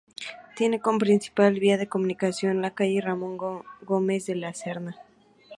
[0.55, 3.37] Tiene como principal vía de comunicación la calle Ramón
[3.83, 4.95] Gómez de la Serna.